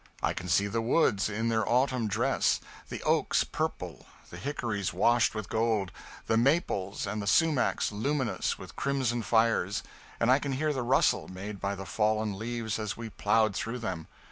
I 0.23 0.33
can 0.33 0.49
see 0.49 0.65
the 0.65 0.81
woods 0.81 1.29
in 1.29 1.49
their 1.49 1.63
autumn 1.69 2.07
dress, 2.07 2.59
the 2.89 3.03
oaks 3.03 3.43
purple, 3.43 4.07
the 4.31 4.37
hickories 4.37 4.91
washed 4.95 5.35
with 5.35 5.47
gold, 5.47 5.91
the 6.25 6.37
maples 6.37 7.05
and 7.05 7.21
the 7.21 7.27
sumacs 7.27 7.91
luminous 7.91 8.57
with 8.57 8.75
crimson 8.75 9.21
fires, 9.21 9.83
and 10.19 10.31
I 10.31 10.39
can 10.39 10.53
hear 10.53 10.73
the 10.73 10.81
rustle 10.81 11.27
made 11.27 11.59
by 11.61 11.75
the 11.75 11.85
fallen 11.85 12.39
leaves 12.39 12.79
as 12.79 12.97
we 12.97 13.11
ploughed 13.11 13.53
through 13.55 13.77
them. 13.77 14.07